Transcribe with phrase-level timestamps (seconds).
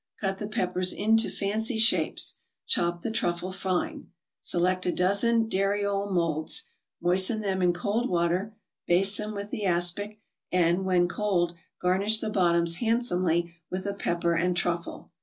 [0.19, 2.37] Cut the peppers into fancy shapes.
[2.65, 4.07] Chop the truffle fine.
[4.39, 6.63] Select a dozen dariole molds,
[6.99, 8.55] moisten them in cold water,
[8.87, 10.19] baste them with the aspic,
[10.51, 15.11] and, when cold, garnish the bottoms handsomely with a pepper and truffle.